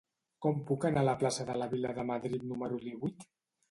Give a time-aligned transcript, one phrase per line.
[0.45, 3.33] Com puc anar a la plaça de la Vila de Madrid número divuit?